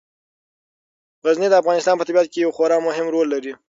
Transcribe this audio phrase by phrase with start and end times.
[1.25, 3.53] غزني د افغانستان په طبیعت کې یو خورا مهم رول لري.